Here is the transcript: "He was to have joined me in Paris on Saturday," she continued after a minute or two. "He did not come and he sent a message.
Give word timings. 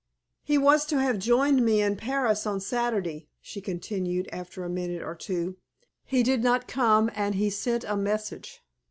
"He 0.41 0.57
was 0.57 0.87
to 0.87 0.99
have 0.99 1.19
joined 1.19 1.63
me 1.63 1.79
in 1.79 1.95
Paris 1.95 2.47
on 2.47 2.59
Saturday," 2.59 3.27
she 3.39 3.61
continued 3.61 4.27
after 4.33 4.63
a 4.63 4.67
minute 4.67 5.03
or 5.03 5.13
two. 5.13 5.57
"He 6.05 6.23
did 6.23 6.41
not 6.43 6.67
come 6.67 7.11
and 7.13 7.35
he 7.35 7.51
sent 7.51 7.83
a 7.83 7.95
message. 7.95 8.63